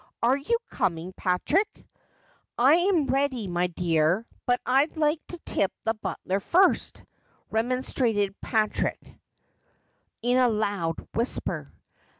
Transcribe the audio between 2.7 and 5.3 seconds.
am ready, my dear, but I'd like